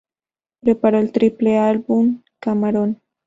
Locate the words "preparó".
0.61-0.97